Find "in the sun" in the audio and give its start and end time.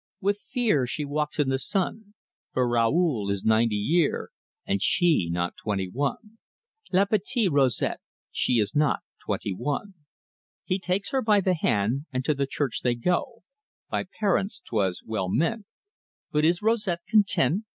1.37-2.15